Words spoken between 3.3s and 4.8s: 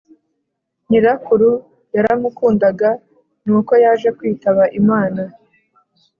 nuko yaje kwitaba